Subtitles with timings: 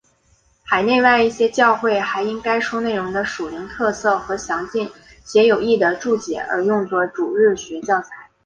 [0.63, 4.89] 海内外一些教会还因该书内容的属灵特色和详尽
[5.23, 8.09] 且有益的注解而用作主日学教材。